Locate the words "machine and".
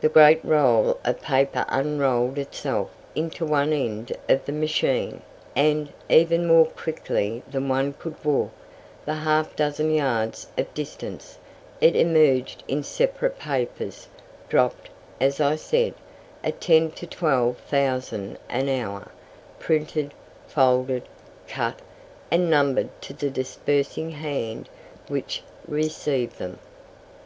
4.52-5.90